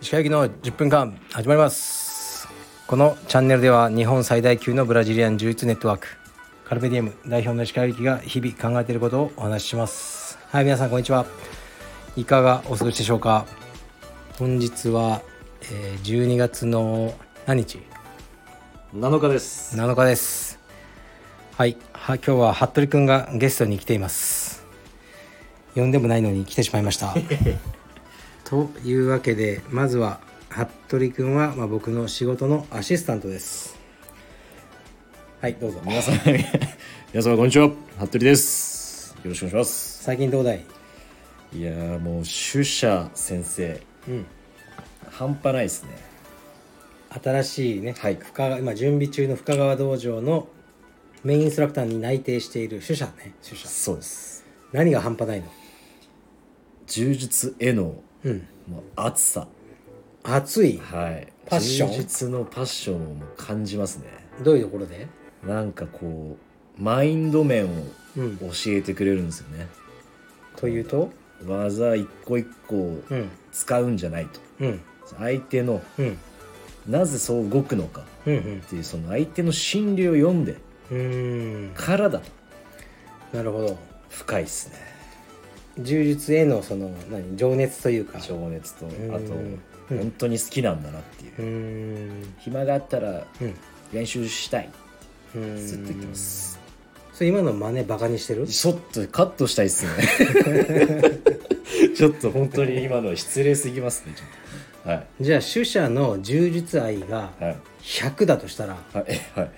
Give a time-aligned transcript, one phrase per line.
[0.00, 2.48] 石川行きの10分間始まります。
[2.86, 6.08] このチャンネルでは日本最大級のブラジリアン柔術ネットワーク
[6.64, 10.38] カルペディエム代表の石川行きが日々考えていることをお話しします。
[10.48, 11.26] はい皆さんこんにちは。
[12.16, 13.44] いかがお過ごしでしょうか。
[14.38, 15.20] 本日は、
[15.70, 17.12] えー、12月の
[17.44, 17.80] 何日
[18.94, 19.76] ？7日です。
[19.76, 20.45] 7日です
[21.56, 21.78] はい。
[21.94, 24.62] は今日は服部くんがゲストに来ています。
[25.74, 27.14] 呼んでもないのに来てしまいました。
[28.44, 30.20] というわけでまずは
[30.50, 33.74] 服部くんは、まあ、僕の仕事のアシスタントです。
[35.40, 35.80] はいどうぞ。
[35.82, 36.20] 皆さん。
[37.14, 37.70] 皆様こんにちは。
[38.00, 39.16] 服部です。
[39.24, 40.04] よろしくお願いします。
[40.04, 40.62] 最近どうだい？
[41.54, 43.80] いやーもう主者先生。
[44.06, 44.26] うん。
[45.08, 45.88] 半端ないですね。
[47.24, 48.16] 新しいね、はい。
[48.16, 50.48] 深川今準備中の深川道場の
[51.24, 53.34] メインインストラクターに内定している主者ね。
[53.42, 54.44] 主者そうです。
[54.72, 55.46] 何が半端ないの？
[56.86, 58.46] 柔術へのうん。
[58.68, 59.48] もう熱さ。
[60.22, 60.78] 熱い？
[60.78, 61.32] はい。
[61.46, 61.92] パッション？
[61.92, 64.04] 柔術のパッションをもう感じますね。
[64.44, 65.08] どういうところで？
[65.44, 66.36] なんかこ
[66.78, 67.68] うマインド面を
[68.16, 68.38] うん。
[68.38, 69.66] 教えてくれるんですよね。
[70.56, 71.10] というと？
[71.46, 73.30] 技一個一個うん。
[73.52, 74.40] 使うんじゃないと。
[74.60, 74.80] うん。
[75.18, 76.18] 相手のうん。
[76.86, 78.58] なぜそう動くのかうんうん。
[78.58, 80.56] っていうその相手の心理を読んで
[80.90, 81.74] うーん。
[81.74, 83.36] からだと。
[83.36, 83.78] なるほど。
[84.08, 84.76] 深いっすね。
[85.78, 87.36] 柔術へのその何？
[87.36, 88.18] 情熱というか。
[88.20, 88.88] 情熱とん。
[89.14, 89.34] あと
[89.90, 89.98] うん。
[89.98, 92.24] 本当に好きなんだなっていう。
[92.38, 93.54] 暇があったらうん。
[93.92, 94.70] 練習したい。
[95.34, 95.56] うん。
[95.66, 96.58] ずっと言ってます。
[97.12, 98.46] それ今の真似バカにしてる？
[98.46, 99.90] ちょっとカットしたいっすね。
[101.96, 104.28] ちょっと本当に今のは失礼すぎますねちょっ
[104.84, 104.88] と。
[104.90, 105.06] はい。
[105.20, 107.56] じゃあ主者の柔術愛がはい。
[107.82, 108.76] 100だとしたら？
[108.92, 109.04] はい。
[109.34, 109.50] はい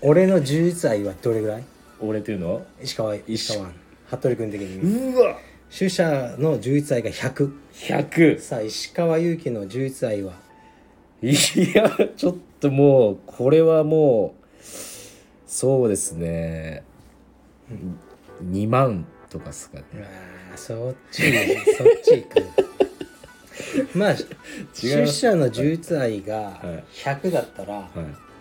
[0.00, 1.64] 俺の柔術愛はどれぐらい？
[2.00, 2.54] 俺というの？
[2.56, 3.56] は石川石。
[3.56, 3.68] 川。
[4.06, 5.12] 服部君的に。
[5.12, 5.36] うわ。
[5.70, 10.32] 主者の柔術愛が100 100さあ石川祐希の柔術愛は？
[11.20, 11.34] い
[11.74, 14.64] やちょっともうこれはもう
[15.46, 16.84] そうですね。
[18.44, 19.84] 2万とかっすかね。
[19.94, 21.22] うわーそっち
[21.76, 23.98] そっち行く。
[23.98, 24.16] まあ
[24.72, 26.84] 主者の柔術愛がはい。
[26.94, 27.88] 100だったら、は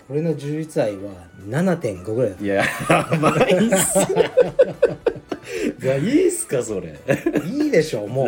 [0.09, 1.11] 俺の柔術愛は
[1.49, 2.55] 7.5ぐらいだいいや
[2.89, 3.99] やばいっす
[5.83, 6.95] いやいいっすかそれ。
[7.45, 8.27] いいでしょも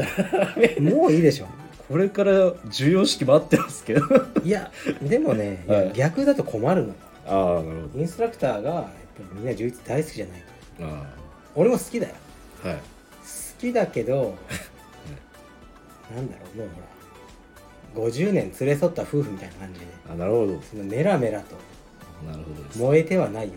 [0.78, 0.81] う。
[0.81, 1.47] もういいでしょ
[1.90, 4.01] これから授与式待ってますけど。
[4.44, 5.91] いやでもね、いやはい。
[5.94, 6.88] 逆だと困るの。
[6.90, 6.94] よ
[7.28, 10.44] ああなるほインストラクターがやっぱりみんな柔術大好きじゃない
[10.81, 11.03] あ
[11.56, 12.13] 俺も好きだよ。
[12.66, 12.78] あはい。
[12.78, 12.81] 好
[13.59, 14.35] きだけど
[16.16, 16.88] なんだろうもうほら
[17.99, 19.85] 50年連れ添った夫婦みたいな感じで。
[20.09, 20.61] あなるほど。
[20.61, 21.55] そのメラメラと。
[22.25, 22.79] なるほどです。
[22.79, 23.53] 燃えてはないよ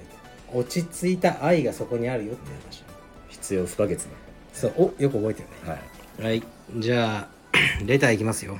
[0.52, 0.58] と。
[0.58, 2.50] 落ち着いた愛がそこにあるよって。
[2.50, 2.84] いう話
[3.28, 3.98] 必要不可欠
[4.52, 5.54] そうおよく覚えてるね。
[6.18, 6.30] なはい。
[6.30, 6.42] はい。
[6.78, 7.28] じゃあ
[7.86, 8.58] レターいきますよ。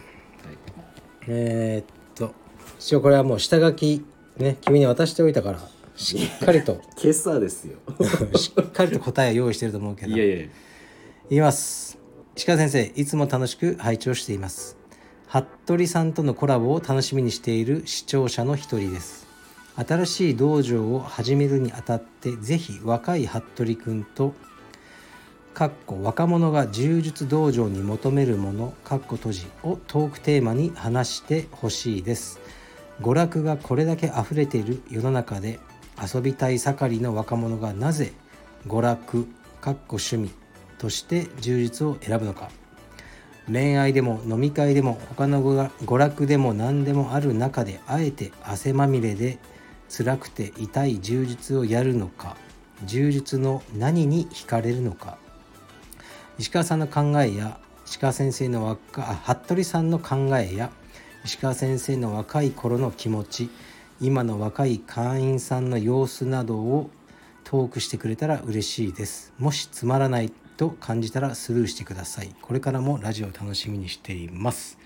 [1.29, 2.35] えー、っと
[2.79, 4.05] 一応これはもう下書き
[4.39, 5.61] ね君に渡しておいたから
[5.95, 6.81] しっかりと。
[7.01, 7.79] 今朝ですよ。
[8.37, 10.13] しっかりと答えを用意してると思うけど。
[10.15, 10.45] いやいやいや。
[10.47, 10.49] い
[11.37, 12.03] きます。
[12.35, 14.82] 石川先生いつも楽しく拝聴しています
[15.33, 19.27] 服部さんとのコラボを楽しみにしている視聴者の一人です。
[19.77, 24.35] 新しい道場を始めるにあたってぜひ若い服部くんと
[25.55, 32.39] かっこ若者が柔術道場に求めるものかっこ閉じをトークテーマに話してほしいです。
[33.01, 35.61] 娯楽がこれだけ溢れている世の中で
[36.15, 38.13] 遊びたい盛りの若者がなぜ
[38.67, 39.27] 娯楽
[39.63, 40.31] かっこ趣味
[40.77, 42.51] として充実を選ぶのか。
[43.51, 49.39] 恋愛でも飲み会でも他の娯楽でも何でもある中であえて汗まみれで
[49.89, 52.37] 辛くて痛い充実をやるのか
[52.85, 55.19] 充実の何に惹かれるのか。
[56.39, 60.71] 石川さんの考えや石川先生の若あ服部さんの考えや
[61.25, 63.51] 石川先生の若い頃の気持ち
[64.01, 66.91] 今の若い会員さんの様子などを
[67.45, 69.33] トークしてくれたら嬉しいです。
[69.39, 70.33] もしつまらない。
[70.57, 72.35] と感じたらスルーしてください。
[72.41, 74.79] これからもラジオを楽しみにしています。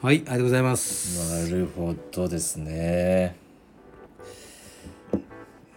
[0.00, 1.50] はいありがとうございます。
[1.50, 3.36] なるほどですね。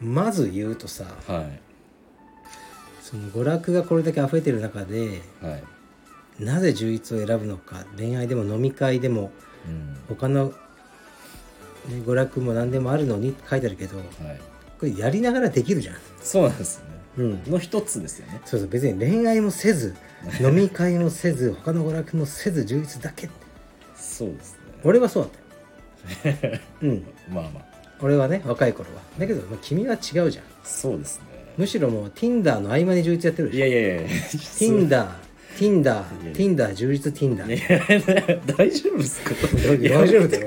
[0.01, 1.59] まず言うとさはい。
[3.01, 5.63] その娯楽がこれだけ溢れてる中ではい。
[6.44, 9.31] なぜ充実を選ぶのか恋愛でも飲み会でも
[9.68, 9.97] うん。
[10.07, 10.53] 他の、ね、
[12.06, 14.07] 娯楽も何でもあるのにって書いてあるけどはい。
[14.79, 15.95] これやりながらできるじゃん。
[16.21, 16.91] そうなんですよね。
[16.95, 18.42] うんの一つですよね。
[18.46, 18.69] そうそう。
[18.69, 19.96] 別に恋愛もせず
[20.42, 23.30] 飲み会もせず他の娯楽もせず充実だけ。
[23.96, 24.60] そうですね。
[24.84, 25.30] 俺はそう
[26.24, 26.48] だった。
[26.48, 27.04] よ うん。
[27.31, 27.66] まあまあ。
[28.02, 29.02] 俺はね若い頃は。
[29.19, 30.44] だけど、まあ、君は違うじゃん。
[30.63, 31.25] そうですね。
[31.58, 33.66] むしろもう Tinder の合間に充実やってるでしょ。
[33.68, 34.10] いやいやいや。
[34.57, 35.07] Tinder
[35.57, 36.04] Tinder
[36.34, 39.31] Tinder 充実 Tinder いや大丈夫ですか？
[39.54, 40.46] 大丈夫だよ。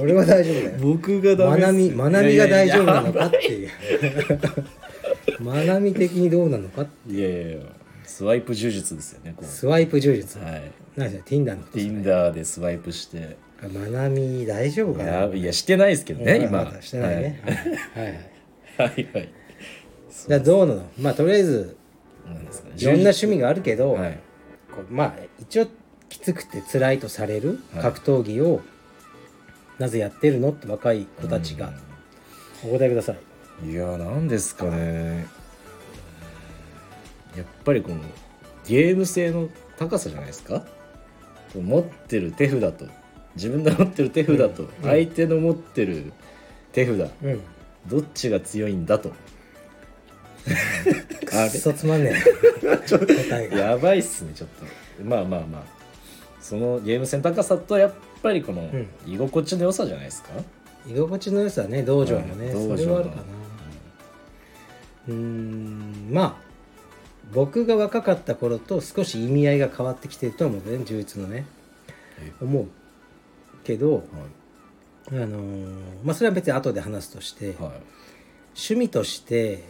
[0.00, 0.78] 俺は大丈夫だよ。
[0.80, 3.70] 僕がダメまなみまなみが大丈夫なのかっていいう
[5.40, 7.58] まなみ的にどうなのかいやいやいや
[8.04, 17.42] スワイプ呪術ですよねこスワイプ充実うはい何ですか Tinder のこと Tinder でスワイプしてあまなみ大丈夫いかなやいやしてないですけどねうん今まだしてないね
[17.94, 19.28] はいはいはいはいはいはい
[20.28, 21.76] じゃあどうなのまあとりあえず
[22.26, 24.18] なんですかねいろんな趣味があるけど、はい
[24.70, 25.66] こうまあ一応
[26.08, 28.60] きつくて辛いとされるはい格闘技を
[29.78, 31.72] なぜやってるのって若い子たちが
[32.64, 33.18] お答えください
[33.64, 35.26] いやなんですかね。
[37.36, 37.96] やっぱりこの
[38.66, 39.48] ゲーム性の
[39.78, 40.64] 高さじゃないですか？
[41.54, 42.86] 持ってる手札と
[43.34, 44.70] 自分が持ってる手札とうん。
[44.82, 46.12] 相手の持ってる
[46.72, 47.40] 手札うん。
[47.86, 49.12] どっちが強いんだと。
[51.32, 52.14] あくっそつまんね
[53.52, 54.48] えやばいっすねちょっ
[54.98, 55.04] と。
[55.04, 55.62] まあまあまあ。
[56.40, 57.92] そのゲーム性の高さとやっ
[58.22, 58.88] ぱりこのん。
[59.06, 60.30] 居心地の良さじゃないですか、
[60.86, 63.22] 居心地の良さね道場もね、はいそれはあるかな
[65.08, 66.50] うーんまあ
[67.32, 71.46] 僕が若かった頃と少し意味合いが変わってきてると思うんだよね充実のね。
[72.18, 72.66] え思う
[73.64, 74.02] けどはい。
[75.10, 75.74] あのー
[76.04, 77.56] まあそれは別に後で話すとして、はい。
[78.54, 79.64] 趣味として、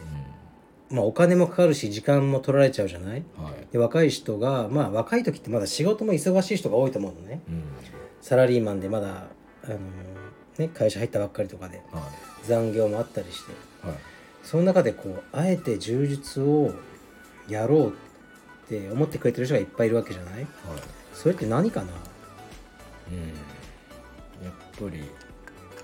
[0.89, 3.23] まあ、お金もかかるし時間も取られちゃうじゃない？
[3.37, 3.53] うんはい。
[3.71, 7.41] で若い人がまあ若い時ってまだ仕事も忙しい人が多いと思うのね。
[7.47, 7.63] うん。
[8.21, 9.07] サラリーマンでまだ、
[9.63, 9.79] あのー
[10.57, 12.07] ね、会社入ったばっかりとかでは
[12.43, 13.51] 残業もあったりして
[14.43, 16.73] その中でこうあえて充実を
[17.47, 17.93] やろうっ
[18.67, 20.33] て思ってくれてる人がいっぱいいるわけじゃない？
[20.35, 20.47] はい。
[21.13, 21.87] それって何かな？
[23.11, 23.17] うん。
[24.45, 25.03] やっぱり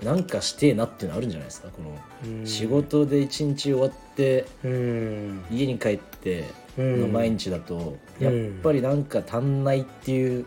[0.06, 1.68] なんかしてえなっていうのあるんじゃないですか？
[1.68, 1.82] こ
[2.24, 2.40] うん。
[2.40, 5.44] の仕事で一日終わってうん。
[5.50, 6.44] 家に帰って
[6.76, 7.00] うん。
[7.02, 8.24] の毎日だとうん。
[8.24, 10.46] やっぱりなんか足んないっていう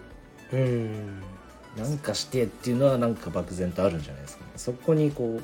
[0.54, 1.22] うん。
[1.78, 4.52] なんかしてえっていうのはなんか漠然とあるんじゃないですかね。
[4.58, 5.44] そこにこう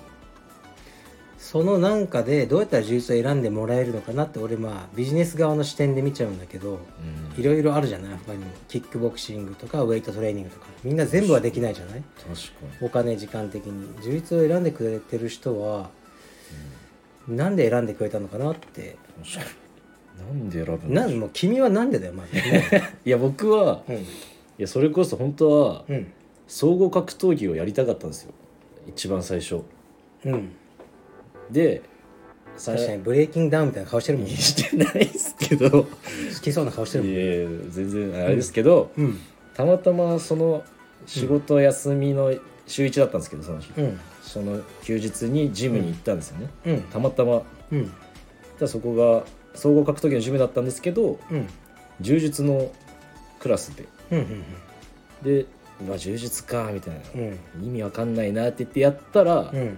[1.38, 6.80] そのなんかでどうやったら充実を選んでもらえるのかなって俺まあビジネス側の視点で見ちゃうんだけど
[7.36, 7.42] うん。
[7.42, 8.18] いろいろあるじゃない？
[8.25, 8.45] 他にも。
[8.68, 10.66] キックボクシングとかウェイトトレーニングとか。
[10.84, 12.04] みんな全部はできないじゃない？
[12.18, 15.89] 確かお金時間的に充実を選んでくれてる人は
[17.28, 18.95] なんで選んでくれたのかなって。
[20.18, 23.95] なんで選ぶんなんもう君はなんでだよまずねいや僕はうん。
[23.98, 24.06] い
[24.57, 26.12] やそれこそ本当はうん。
[26.48, 28.34] 総合格闘技をやりたかったんですよ。
[28.88, 29.62] 一番最初。
[30.25, 30.51] うん
[31.51, 31.81] で
[32.57, 34.35] さ確かにブレイキングダウンみたいな顔してるもんね。
[34.35, 35.69] してないですけど。
[35.69, 35.88] 好
[36.41, 39.19] きそうな顔してるもんいやいや全然あれですけど、うん。
[39.53, 40.63] たまたまその
[41.05, 42.33] 仕事休みの
[42.65, 43.99] 週1だったんですけどその日、うん。
[44.21, 46.81] その休日にジムに行ったんですよね、うん。
[46.83, 47.44] たまたま。
[47.71, 47.85] うん。
[47.85, 51.47] じゃあそこが総合格闘技のジムだったんですけどうん。
[52.01, 52.71] 柔術の
[53.39, 53.85] クラスで。
[54.11, 54.43] うん
[55.23, 55.45] で
[55.85, 57.65] うわ柔術かみたいな、うん。
[57.65, 59.77] 意味わかんないなって言ってやったら、うん。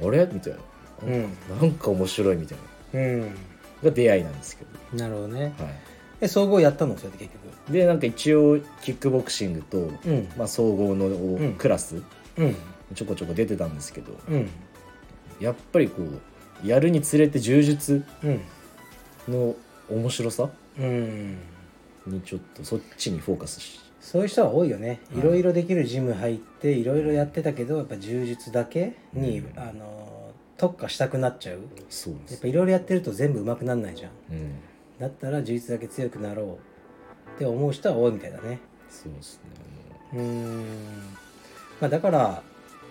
[0.00, 0.28] あれ？
[0.32, 0.58] みたいな、
[1.06, 1.22] うん。
[1.60, 2.58] なんか面白いみたい
[2.92, 3.00] な。
[3.00, 3.34] うん。
[3.82, 5.54] が出会いなんですけど、なるほどね。
[5.58, 5.68] は
[6.20, 7.70] え総合やったのそれで結局？
[7.70, 10.28] い、でなんか一応キックボクシングと、うん。
[10.36, 11.54] まあ、総合のん。
[11.54, 12.00] クラス、
[12.36, 12.54] うん。
[12.94, 14.48] ちょこちょこ出てたんですけどうん。
[15.40, 18.40] やっぱりこうやるにつれて柔術うん。
[19.28, 19.56] の
[19.90, 21.38] 面白さうん。
[22.06, 25.00] にちょっとそっちにフォーカスしそういう人は多いよね。
[25.10, 25.18] はい。
[25.18, 29.58] いろいろできるジム入っていろいろやってたけどやっぱ柔術だけに、うん。
[29.58, 30.21] あの
[30.56, 31.58] 特化したくなっちゃう。
[31.88, 32.32] そうです。
[32.32, 34.10] やっぱいろいろやってると全部上手くなんないじゃん。
[34.30, 34.54] うん。
[34.98, 36.56] だったら柔術だけ強くなろう
[37.36, 38.60] って思う人は多いみたいだね。
[38.90, 39.42] そうですね
[40.14, 40.16] う。
[40.16, 40.64] ーん。
[41.80, 42.42] まあだから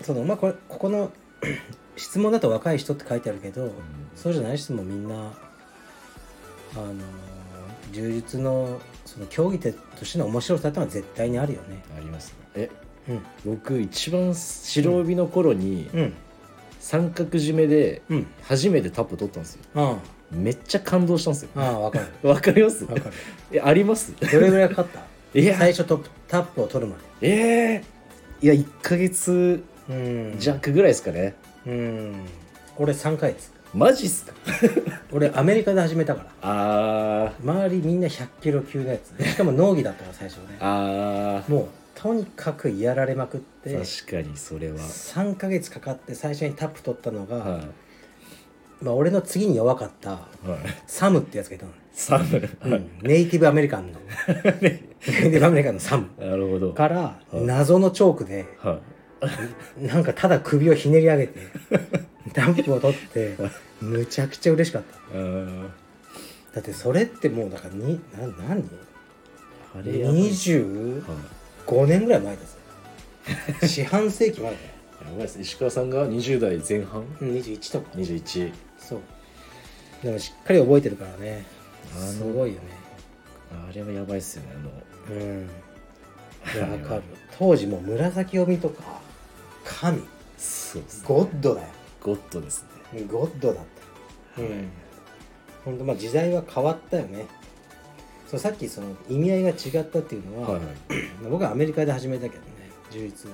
[0.02, 1.12] そのまあこれここの
[1.96, 3.72] 質問だと若い人って書いてあるけど、
[4.16, 6.94] そうじゃない人もみんなあの
[7.92, 11.84] 柔術のその競技としての面白さってのは絶対にあるよね。
[11.96, 12.36] ありますね。
[12.56, 12.70] え
[13.10, 13.22] うん。
[13.46, 16.14] 僕一番白帯の頃にうん
[16.82, 18.28] 三角締めでうん。
[18.42, 19.62] 初めてタップ取ったんですよ。
[19.76, 19.98] あ
[20.32, 21.50] めっちゃ感動したんですよ。
[21.56, 22.06] あああわかる。
[22.28, 22.84] わかります？
[22.86, 23.04] わかる。
[23.54, 24.14] えあります？
[24.20, 25.00] どれぐらいかかった？
[25.40, 25.58] いや。
[25.58, 27.30] 最初トップタップを取るまで。
[27.76, 30.36] えー、いや1ヶ月うん。
[30.40, 31.36] 弱ぐらいですかね、
[31.68, 32.16] うん。
[32.78, 33.52] 俺3ヶ月。
[33.74, 34.34] マジっすか？
[35.12, 36.30] 俺アメリカで始めたから。
[36.42, 37.50] あー。
[37.50, 39.24] 周りみんな100キロ級のやつ。
[39.30, 40.58] しかも農技だったから最初ね。
[40.60, 41.52] あー。
[41.52, 41.66] もう
[42.02, 44.80] とにかくやられまくって確かにそれは。
[44.80, 47.62] 3ヶ月かかって最初にタップ取ったのが、は
[48.82, 50.14] まあ、俺の次に弱かったい、
[50.50, 52.90] はい、サムってやつがいたの、サム、うん。
[53.04, 54.00] ネイティブアメリカンの。
[54.62, 56.08] ネイティブアメリカンのサム。
[56.18, 56.74] なるほど。
[56.74, 58.80] から謎のチョークでは
[59.80, 59.86] い。
[59.86, 61.40] なんかただ首をひねり上げて
[62.34, 63.38] タップを取って
[63.80, 65.20] むちゃくちゃ嬉しかった。
[66.56, 68.68] だってそれってもうだからにな何？
[69.76, 70.32] あれやばい
[71.68, 72.62] 25はい年ぐらい前ですね。
[73.68, 74.64] 四半世紀前だよ。
[75.04, 77.02] やばいです石川さんが20代前半？
[77.22, 77.92] うん21とか。
[77.96, 79.00] 21そう。
[80.04, 81.46] でもしっかり覚えてるからね。
[81.96, 82.62] あのすごいよね。
[83.52, 84.50] あれはやばいっすよね
[85.10, 85.18] あの。
[85.18, 85.50] うん。
[86.56, 87.02] いやわかる。
[87.38, 88.84] 当時もう紫帯とか
[89.64, 90.02] 神。
[90.38, 91.06] そうですね。
[91.08, 91.68] ゴッドだよ。
[92.02, 93.04] ゴッドですね。
[93.04, 93.64] ゴッドだっ
[94.36, 94.42] た。
[94.42, 94.70] うん。
[95.66, 97.28] 本当まあ時代は変わったよね
[98.32, 100.76] そうさっきその意味合いが違ったっていうのは、はいはい。
[101.30, 103.30] 僕はアメリカで始めたけどね充実。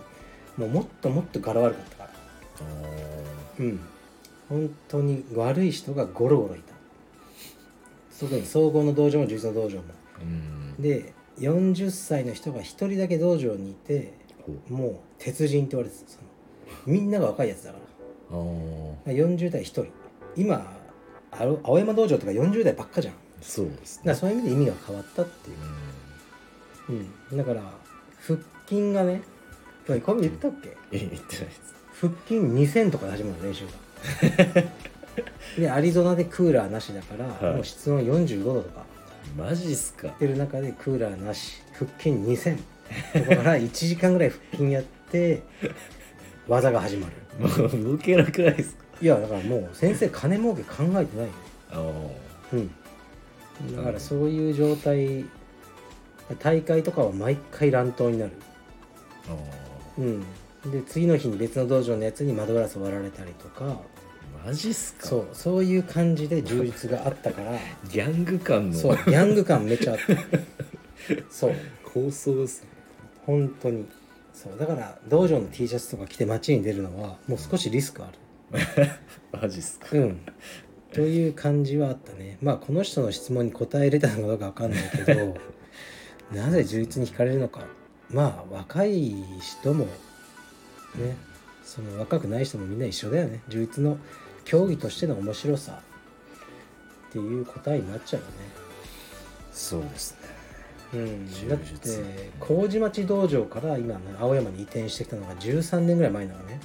[0.57, 2.09] もうもっともっと柄悪かったから。
[2.09, 2.13] あ
[3.59, 3.79] うん。
[4.49, 6.73] 本当に悪い人がゴロゴロいた。
[8.19, 9.83] 特に総合の道場も充実の道場も。
[10.79, 14.13] で40歳の人が1人だけ道場にいて
[14.67, 16.09] ほもう鉄人って言われてた。
[16.09, 16.23] その
[16.87, 17.77] みんなが若いやつだか
[18.31, 19.13] ら。
[19.13, 19.85] 40代1人。
[20.35, 20.75] 今
[21.31, 24.03] 青山道場とか40代ばっかじゃんそうですね。
[24.11, 25.57] らそういう意味で意味が変わったっていう。
[26.89, 27.07] うん。
[27.31, 27.61] うん、だから
[28.25, 29.21] 腹筋がね
[29.85, 30.75] これ言ったっけ？
[30.91, 31.61] え言ってないです。
[32.01, 33.71] 腹筋2000とかで始まるの練習が
[35.57, 37.55] でアリゾナでクーラーなしだから、はい。
[37.55, 38.85] もう室温45度とか。
[39.37, 40.07] マジっすか？
[40.09, 42.61] ってる中でクーラーなし腹筋2000こ
[43.29, 45.41] こから1時間ぐらい腹筋やって
[46.47, 47.13] 技が始まる。
[47.39, 48.83] もう動けなくないですか？
[49.01, 51.33] いやだからもう先生金儲け考えてないよ。
[51.71, 51.79] あ
[52.53, 52.71] うん
[53.75, 55.25] だからそういう状態
[56.39, 58.31] 大会とかは毎回乱闘になる。
[59.97, 60.21] うん。
[60.71, 63.65] で次の日に別の道場のやつに窓ガラス割られたりとか。
[63.65, 63.77] あ
[64.45, 65.07] マジっすか？
[65.07, 65.27] そう。
[65.33, 67.51] そういう感じで充実があったから。
[67.89, 68.77] ギャング感の。
[68.77, 68.95] そう。
[68.95, 71.15] ギャング感めっちゃあった。
[71.31, 71.53] そう。
[71.83, 72.67] 構想ですね。
[73.25, 73.85] 本当に。
[74.33, 74.57] そう。
[74.59, 78.17] だから道場の T シャツとか着て街に出るのはもう少しリスクある。
[79.41, 79.87] マジっすか？
[79.93, 80.19] うん
[80.93, 82.37] という感じはあったね。
[82.41, 85.37] まあこの人の質問に答えれたのかどうかわかんないけど
[86.33, 87.61] なぜ充実に惹かれるのか。
[88.09, 89.85] まあ若い人も
[90.95, 91.17] ね
[91.65, 93.41] その若くない人もみんな一緒だよね。
[93.49, 93.97] 充実の
[94.45, 95.81] 競技としての面白さ。
[97.09, 98.33] っていう答えになっちゃうよね。
[99.51, 100.37] そうですね。
[100.93, 106.59] うん、だって麹町道場から今の青山に移転してきたのが13年ぐらい前なのね。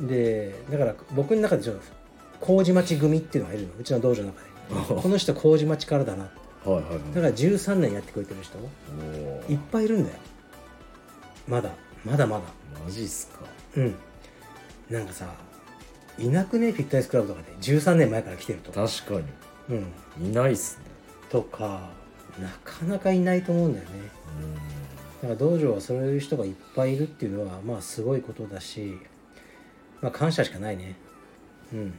[0.00, 1.82] でだから僕の中でちょっと
[2.40, 3.74] 麹町組っていうのがいるの。
[3.78, 4.48] うちの道場の中で。
[5.02, 6.24] この人麹町からだな。
[6.64, 6.98] はいはいはい。
[7.14, 8.58] だから13年やってくれてる人。
[9.52, 10.16] いっぱいいるんだよ。
[11.46, 11.70] まだ。
[12.04, 12.42] まだまだ。
[12.84, 13.40] マジっすか。
[13.76, 13.94] うん。
[14.90, 15.26] なんかさ
[16.18, 16.72] いなくね？
[16.72, 18.72] フィットネスクラブとかで13年前から来てると。
[18.72, 19.28] か確か
[19.70, 19.86] うん。
[20.18, 20.84] にいないっすね。
[21.30, 21.90] とか
[22.40, 23.90] なかなかいないと思うんだよね。
[25.22, 28.98] だから道場はそういう人がいっぱいいるっていうのはまあすごいことだし
[30.00, 30.96] まあ感謝しかないね。
[31.72, 31.94] うん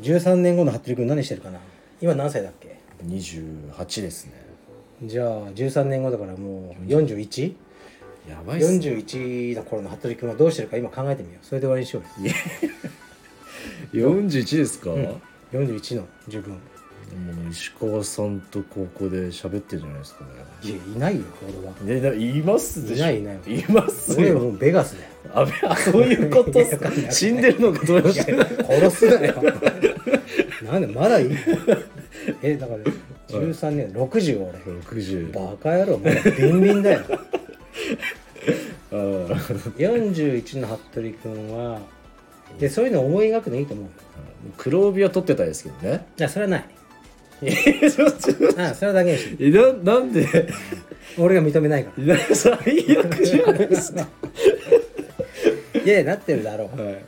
[0.00, 1.58] 13年後の服部君何してるかな？
[2.00, 2.76] 今何歳だっけ？
[3.02, 4.32] ほど28ですね。
[5.02, 7.54] じゃあ13年後だからもう 41?41
[8.28, 9.54] やばいっすね。
[9.54, 11.46] の頃の服部君はどうしてるか今考えてみよう。
[11.46, 12.32] それで終わりにしようよ。
[14.20, 15.22] 41ですか、うん。
[15.52, 16.52] 41の自分。
[16.54, 16.58] も
[17.48, 20.30] う石川さんと高校で喋ってるじゃないですかね。
[20.64, 21.22] いやいないよ
[21.86, 22.00] 俺は。
[22.02, 23.04] ねないますでしょ。
[23.04, 23.60] いないいない。
[23.60, 24.16] いますよ。
[24.18, 25.46] 俺はもうベガスだよ。
[25.68, 26.90] あそういうことっすか？
[27.12, 29.34] 死んでるのかどうして殺すなよ
[30.66, 31.30] なんでまだいい
[32.42, 32.80] えだから
[33.40, 34.58] 13年60俺。
[34.80, 37.00] 60バカ野郎まだビンビンだよ。
[38.92, 39.72] あー。
[39.76, 41.80] 41の服部君は
[42.58, 43.90] でそういうの思い描くのいいと思うよ。
[44.56, 46.06] 黒帯は取ってたですけどね。
[46.18, 46.64] いやそれはない。
[47.42, 48.62] えちょっと。
[48.62, 49.36] あそれはだけにし
[49.84, 50.48] ななんで？
[51.18, 52.52] 俺が認めないかいや最
[52.98, 54.06] 悪じゃないですか、
[55.74, 56.80] らいやなってるだろう。
[56.80, 57.04] はい。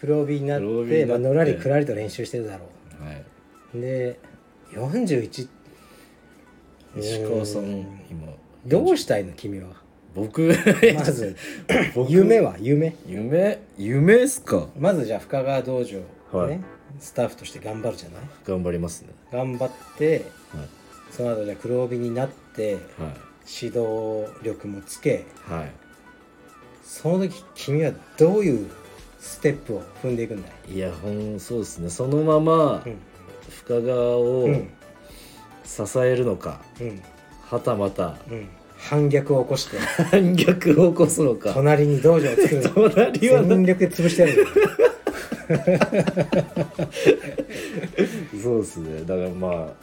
[0.00, 2.66] 黒帯になって、まあ、のらりくらりと練習してるだろ
[3.04, 3.24] はい、
[3.76, 4.18] うで
[4.72, 5.48] 41
[6.98, 7.80] 石川さん
[8.10, 8.26] 今
[8.66, 9.68] どうしたいの君は？
[10.14, 10.52] 僕
[10.96, 11.36] まず
[11.94, 12.56] 僕夢は？
[12.60, 12.94] 夢？
[13.06, 13.60] 夢？
[13.78, 14.66] 夢っすか？
[14.78, 16.60] まずじゃあ深川道場、ねはい。
[16.98, 18.22] スタッフとして頑張るじゃない？
[18.44, 19.08] 頑張りますね。
[19.32, 20.68] 頑張ってはい。
[21.12, 22.82] その後じゃあ黒帯になってはい。
[23.62, 25.70] 指導力もつけはい。
[26.84, 28.68] その時君はどういう
[29.20, 31.90] ステップを踏んでいくんだい、いやほんそうですね。
[31.90, 32.96] そのままうん。
[33.50, 34.68] 深川をうん
[35.64, 37.00] 支えるのか、うん。
[37.42, 39.78] はたまたうん、反逆を起こして。
[39.78, 41.52] 反逆を起こすのか。
[41.52, 42.62] 隣に道場を作る。
[42.74, 44.36] 隣は全力で潰してやる。
[44.38, 44.46] よ
[48.42, 49.02] そうですね。
[49.02, 49.74] だからまあ、ま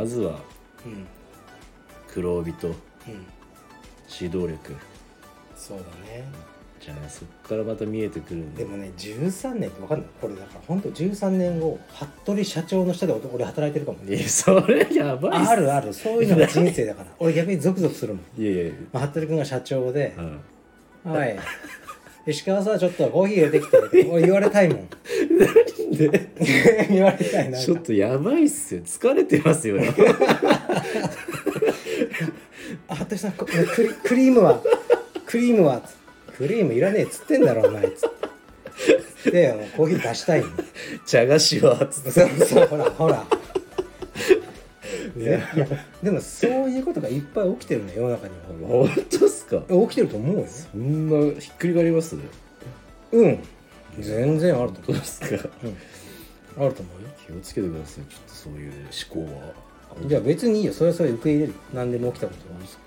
[0.00, 0.38] まずは
[0.84, 1.06] うん。
[2.12, 2.74] 黒帯とうん。
[4.20, 4.74] 指導力。
[5.56, 6.24] そうだね
[6.80, 10.08] じゃあねそっからまた見えてくるんででもね13年って分かんない。
[10.20, 11.78] これだから本当13年後
[12.24, 15.50] 服部社長の下で俺俺働いてるかもいやそれやばいっす。
[15.50, 15.92] あるある。
[15.92, 17.08] そういうのが人生だから。
[17.20, 18.72] 俺逆にゾクゾクするもん、いやいや。
[18.92, 20.14] まあ、服部君が社長で
[21.04, 21.36] うん「はい。
[22.26, 23.76] 石川さんちょっとコーヒー入れてきて」
[24.10, 24.88] 俺言われたいもん。
[24.88, 26.30] で？
[26.90, 27.58] 言われたいな。
[27.58, 28.80] ちょっとやばいっすよ。
[28.82, 29.92] 疲れてますよね
[32.88, 34.62] あ服部さんこクリクリームは？
[35.26, 35.82] クリームは？
[36.40, 38.10] クリームいらねえっつってんだろお前っつっ
[39.24, 39.30] て。
[39.30, 40.46] でもうコーヒー出したいの。
[41.04, 42.10] 茶菓子はつって。
[42.12, 43.26] そうそうほらほら。
[45.18, 45.36] いや。
[45.54, 45.66] いや
[46.02, 49.60] でもそういうことがいっぱい起きてるね世の中には本当っすか？
[49.68, 50.46] 起きてると思うよ。
[50.46, 52.16] そんなひっくり返ります？
[53.12, 53.38] うん。
[53.98, 55.26] 全然あると思どうですか？
[55.26, 55.50] う、
[56.56, 57.08] うん、あると思うよ。
[57.26, 58.04] 気をつけてください。
[58.04, 58.72] ちょっとそういう
[59.14, 59.52] 思考は。
[60.06, 60.72] じゃあ別にいいよ。
[60.72, 61.54] それはそれ受け入れる。
[61.74, 62.82] 何でも起きたことはですか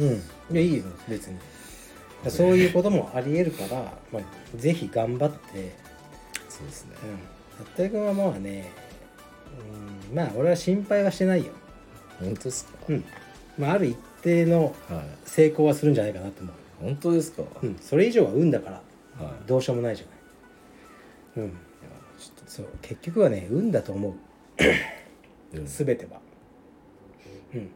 [0.00, 0.08] うん。
[0.08, 1.36] いやいいよ別に
[2.26, 4.22] そういうこともありえるから、まあ、
[4.56, 5.74] ぜひ頑張って。
[6.48, 6.96] そうですね。
[7.58, 7.64] うん。
[7.64, 8.70] 服部君はまあね
[10.10, 11.52] うんまあ俺は心配はしてないよ。
[12.20, 12.72] 本当ですか？
[12.88, 13.04] うん。
[13.56, 15.04] まあある一定のはい。
[15.24, 16.54] 成功はするんじゃないかなと思う。
[16.82, 19.34] 本当ですか、うん、それ以上は運だからはい。
[19.46, 20.06] どうしようもないじゃ
[21.40, 21.46] ない。
[21.46, 21.52] うん、
[22.18, 22.66] ちょっそう。
[22.82, 24.14] 結局はね運だと思う。
[25.64, 26.20] 全ては。
[27.54, 27.70] うん、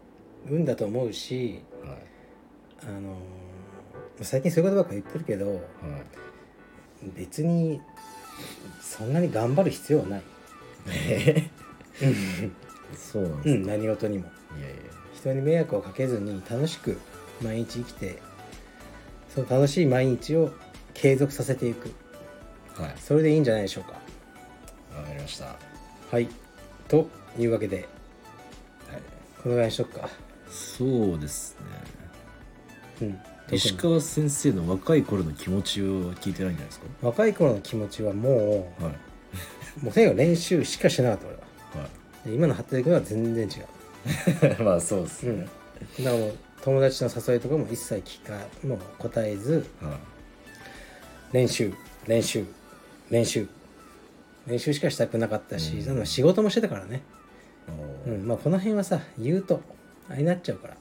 [0.51, 1.99] 運だと思うし、はい。
[2.89, 3.15] あのー
[4.25, 5.61] 最近そういうことばっか言ってるけどはい
[7.17, 7.81] 別に
[8.81, 10.23] そんなに頑張る必要はない。
[10.89, 11.51] え？
[12.97, 14.27] そうなんですうん、何事にも。
[14.59, 14.77] いやいや。
[15.15, 16.99] 人に迷惑をかけずに楽しく
[17.43, 18.21] 毎日生きて
[19.35, 20.53] その楽しい毎日を
[20.95, 21.93] 継続させていく。
[22.75, 22.95] はい。
[22.99, 23.93] それでいいんじゃないでしょうか。
[24.97, 25.47] わかりました。
[25.47, 25.57] は
[26.13, 26.29] はい。
[26.87, 27.83] というわけでい。
[29.43, 30.09] このぐらいにしとくか。
[30.51, 31.57] そうです
[33.01, 33.09] ね。
[33.09, 38.95] うん、石川先生の若い頃の気持ちを聞いてないんじゃないです若い頃の気持ちはもかはい。
[39.83, 41.43] うもうとにかく練習しかしてなかった俺は。
[41.85, 41.89] は
[42.25, 45.49] で今の服部君は全然違う、い まあそうですうん、ね
[45.99, 49.99] だ、からもう友達の誘いとかも一切聞かもう答えずは
[51.33, 51.73] 練習
[52.07, 52.45] 練習
[53.11, 53.47] 練習。
[54.47, 56.07] 練習しかしたくなかったし、うん。
[56.07, 57.03] 仕事もしてたからね、
[58.07, 58.27] いうん。
[58.27, 59.61] まあ、この辺はさ言うと
[60.09, 60.77] あれになっちゃうから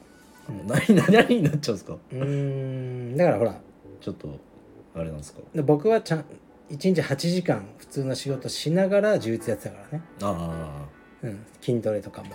[0.67, 1.93] 何何何になっちゃうんですか？
[1.93, 3.55] うーんだからほら。
[3.99, 4.39] ちょっと
[4.95, 5.39] あれなんですか？
[5.53, 6.25] で僕はちゃん
[6.69, 10.85] 1日8時間普通の仕事しながら充実やってたからね、あ
[11.23, 11.27] あ。
[11.27, 12.29] うん、筋トレとかも。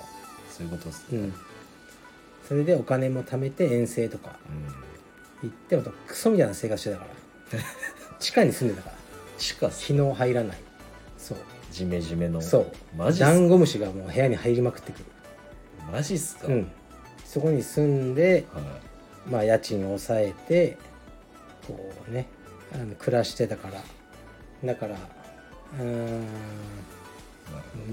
[0.50, 1.18] そういうことですね。
[1.18, 1.34] うん、
[2.46, 4.38] それでお金も貯めて遠征とか
[5.42, 5.48] うん。
[5.50, 7.04] 行ってもとクソみたいな生活してたか
[7.52, 7.60] ら。
[8.18, 8.96] 地下に住んでたから。
[9.38, 10.56] 地下日の入らない。
[11.18, 11.38] そう。
[11.70, 12.40] ジメジメの。
[12.40, 13.12] そう。
[13.18, 15.04] ダンゴムシがもう部屋に入りまくってくる、
[15.92, 16.70] マジっすか、うん、
[17.36, 18.62] そこに住んでは
[19.30, 20.78] まあ家賃を抑えて
[21.66, 22.28] こうね
[22.72, 23.82] あの暮らしてたから。
[24.64, 24.96] だから
[25.78, 26.24] うーん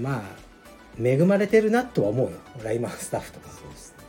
[0.00, 0.22] まあ
[0.98, 2.38] 恵まれてるなとは思うよ。
[2.58, 3.50] 俺は今スタッフとか。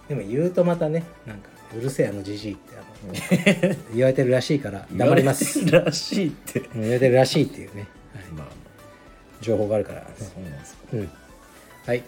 [0.07, 5.69] でも言うとまたねなんかうるせえあのじじいってあの 言われてるらしいから黙ります。
[5.69, 6.61] らしいって。
[6.61, 8.47] うん言われてるらしいっていうね、はい、まあ。
[9.41, 10.79] 情報があるから、ね、そうなんですか。
[10.93, 11.09] うん。
[11.85, 12.03] はい。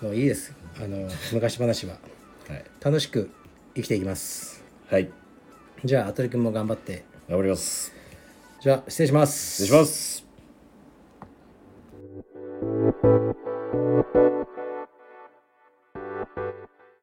[0.00, 0.54] もういいです。
[0.82, 1.96] あの昔話は
[2.48, 3.30] はい、楽しく
[3.74, 4.62] 生きていきます。
[4.88, 5.10] はい。
[5.84, 7.04] じゃあアトリ君も頑張って。
[7.28, 7.92] 頑張ります。
[8.60, 9.64] じゃあ失礼します。
[9.64, 10.24] 失礼します。